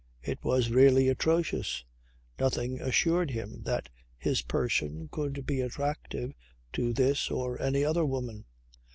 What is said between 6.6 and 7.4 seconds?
to this